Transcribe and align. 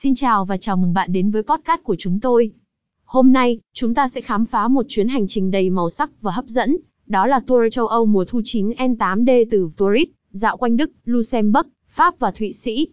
Xin 0.00 0.14
chào 0.14 0.44
và 0.44 0.56
chào 0.56 0.76
mừng 0.76 0.94
bạn 0.94 1.12
đến 1.12 1.30
với 1.30 1.42
podcast 1.42 1.82
của 1.82 1.96
chúng 1.98 2.20
tôi. 2.20 2.50
Hôm 3.04 3.32
nay, 3.32 3.60
chúng 3.72 3.94
ta 3.94 4.08
sẽ 4.08 4.20
khám 4.20 4.46
phá 4.46 4.68
một 4.68 4.86
chuyến 4.88 5.08
hành 5.08 5.26
trình 5.26 5.50
đầy 5.50 5.70
màu 5.70 5.90
sắc 5.90 6.22
và 6.22 6.32
hấp 6.32 6.44
dẫn, 6.46 6.76
đó 7.06 7.26
là 7.26 7.40
tour 7.40 7.62
châu 7.70 7.86
Âu 7.86 8.06
mùa 8.06 8.24
thu 8.24 8.40
9 8.44 8.68
N8D 8.68 9.44
từ 9.50 9.70
Tourist, 9.76 10.08
dạo 10.30 10.56
quanh 10.56 10.76
Đức, 10.76 10.90
Luxembourg, 11.04 11.68
Pháp 11.88 12.18
và 12.18 12.30
Thụy 12.30 12.52
Sĩ. 12.52 12.88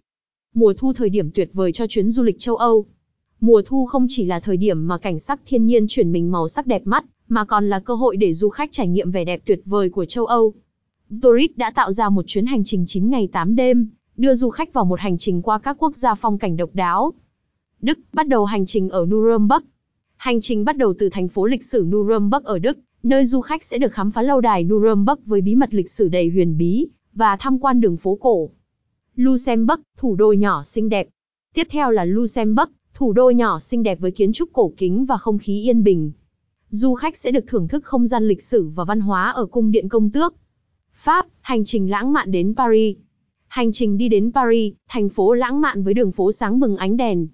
Mùa 0.53 0.73
thu 0.77 0.93
thời 0.93 1.09
điểm 1.09 1.31
tuyệt 1.31 1.49
vời 1.53 1.71
cho 1.71 1.87
chuyến 1.87 2.11
du 2.11 2.23
lịch 2.23 2.39
châu 2.39 2.55
Âu. 2.55 2.85
Mùa 3.39 3.61
thu 3.65 3.85
không 3.85 4.05
chỉ 4.09 4.25
là 4.25 4.39
thời 4.39 4.57
điểm 4.57 4.87
mà 4.87 4.97
cảnh 4.97 5.19
sắc 5.19 5.41
thiên 5.45 5.65
nhiên 5.65 5.85
chuyển 5.87 6.11
mình 6.11 6.31
màu 6.31 6.47
sắc 6.47 6.67
đẹp 6.67 6.81
mắt, 6.85 7.05
mà 7.27 7.45
còn 7.45 7.69
là 7.69 7.79
cơ 7.79 7.93
hội 7.93 8.17
để 8.17 8.33
du 8.33 8.49
khách 8.49 8.71
trải 8.71 8.87
nghiệm 8.87 9.11
vẻ 9.11 9.25
đẹp 9.25 9.41
tuyệt 9.45 9.61
vời 9.65 9.89
của 9.89 10.05
châu 10.05 10.25
Âu. 10.25 10.53
Tourist 11.21 11.51
đã 11.55 11.71
tạo 11.71 11.91
ra 11.91 12.09
một 12.09 12.23
chuyến 12.27 12.45
hành 12.45 12.63
trình 12.63 12.83
9 12.87 13.09
ngày 13.09 13.29
8 13.31 13.55
đêm, 13.55 13.89
đưa 14.17 14.35
du 14.35 14.49
khách 14.49 14.73
vào 14.73 14.85
một 14.85 14.99
hành 14.99 15.17
trình 15.17 15.41
qua 15.41 15.57
các 15.57 15.77
quốc 15.79 15.95
gia 15.95 16.15
phong 16.15 16.37
cảnh 16.37 16.57
độc 16.57 16.69
đáo. 16.73 17.13
Đức 17.81 17.99
bắt 18.13 18.27
đầu 18.27 18.45
hành 18.45 18.65
trình 18.65 18.89
ở 18.89 19.05
Nuremberg. 19.05 19.63
Hành 20.15 20.41
trình 20.41 20.65
bắt 20.65 20.77
đầu 20.77 20.93
từ 20.99 21.09
thành 21.09 21.27
phố 21.27 21.45
lịch 21.45 21.63
sử 21.63 21.85
Nuremberg 21.87 22.43
ở 22.43 22.59
Đức, 22.59 22.77
nơi 23.03 23.25
du 23.25 23.41
khách 23.41 23.63
sẽ 23.63 23.77
được 23.77 23.93
khám 23.93 24.11
phá 24.11 24.21
lâu 24.21 24.41
đài 24.41 24.63
Nuremberg 24.63 25.19
với 25.25 25.41
bí 25.41 25.55
mật 25.55 25.73
lịch 25.73 25.89
sử 25.89 26.07
đầy 26.07 26.29
huyền 26.29 26.57
bí 26.57 26.87
và 27.13 27.37
tham 27.39 27.59
quan 27.59 27.81
đường 27.81 27.97
phố 27.97 28.17
cổ. 28.21 28.49
Luxembourg, 29.15 29.81
thủ 29.97 30.15
đô 30.15 30.33
nhỏ 30.33 30.63
xinh 30.63 30.89
đẹp. 30.89 31.07
Tiếp 31.53 31.67
theo 31.69 31.91
là 31.91 32.05
Luxembourg, 32.05 32.71
thủ 32.93 33.13
đô 33.13 33.29
nhỏ 33.29 33.59
xinh 33.59 33.83
đẹp 33.83 33.99
với 33.99 34.11
kiến 34.11 34.33
trúc 34.33 34.49
cổ 34.53 34.73
kính 34.77 35.05
và 35.05 35.17
không 35.17 35.37
khí 35.37 35.61
yên 35.61 35.83
bình. 35.83 36.11
Du 36.69 36.93
khách 36.93 37.17
sẽ 37.17 37.31
được 37.31 37.43
thưởng 37.47 37.67
thức 37.67 37.85
không 37.85 38.07
gian 38.07 38.27
lịch 38.27 38.41
sử 38.41 38.67
và 38.67 38.83
văn 38.83 38.99
hóa 38.99 39.29
ở 39.29 39.45
cung 39.45 39.71
điện 39.71 39.89
công 39.89 40.09
tước. 40.09 40.33
Pháp, 40.93 41.25
hành 41.41 41.63
trình 41.65 41.89
lãng 41.89 42.13
mạn 42.13 42.31
đến 42.31 42.53
Paris. 42.57 42.97
Hành 43.55 43.71
trình 43.71 43.97
đi 43.97 44.09
đến 44.09 44.31
Paris, 44.33 44.73
thành 44.87 45.09
phố 45.09 45.33
lãng 45.33 45.61
mạn 45.61 45.83
với 45.83 45.93
đường 45.93 46.11
phố 46.11 46.31
sáng 46.31 46.59
bừng 46.59 46.77
ánh 46.77 46.97
đèn. 46.97 47.27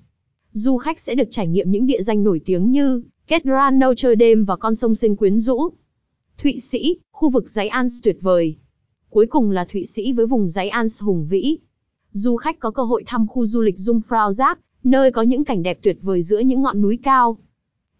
Du 0.51 0.77
khách 0.77 0.99
sẽ 0.99 1.15
được 1.15 1.27
trải 1.31 1.47
nghiệm 1.47 1.71
những 1.71 1.85
địa 1.85 2.01
danh 2.01 2.23
nổi 2.23 2.41
tiếng 2.45 2.71
như 2.71 3.03
Cathedral 3.27 3.73
Notre 3.73 4.09
Dame 4.19 4.43
và 4.47 4.55
con 4.55 4.75
sông 4.75 4.95
Sen 4.95 5.15
quyến 5.15 5.39
rũ. 5.39 5.69
Thụy 6.37 6.59
Sĩ, 6.59 6.95
khu 7.11 7.29
vực 7.29 7.49
dãy 7.49 7.67
Alps 7.67 7.93
tuyệt 8.03 8.17
vời. 8.21 8.55
Cuối 9.09 9.25
cùng 9.25 9.51
là 9.51 9.65
Thụy 9.65 9.85
Sĩ 9.85 10.11
với 10.11 10.25
vùng 10.25 10.49
dãy 10.49 10.69
Alps 10.69 11.03
hùng 11.03 11.27
vĩ. 11.29 11.57
Du 12.11 12.35
khách 12.35 12.59
có 12.59 12.71
cơ 12.71 12.83
hội 12.83 13.03
thăm 13.05 13.27
khu 13.27 13.45
du 13.45 13.61
lịch 13.61 13.75
Jungfrau 13.75 14.31
Giác, 14.31 14.59
nơi 14.83 15.11
có 15.11 15.21
những 15.21 15.43
cảnh 15.43 15.63
đẹp 15.63 15.79
tuyệt 15.81 15.97
vời 16.01 16.21
giữa 16.21 16.39
những 16.39 16.61
ngọn 16.61 16.81
núi 16.81 16.99
cao. 17.03 17.37